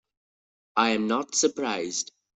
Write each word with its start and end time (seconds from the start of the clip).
I 0.77 0.89
am 0.95 1.05
not 1.07 1.35
surprised. 1.35 2.11